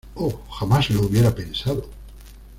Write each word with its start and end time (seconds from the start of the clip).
¡Oh 0.15 0.41
jamás 0.49 0.89
lo 0.89 1.01
hubiera 1.03 1.29
pensado! 1.35 1.87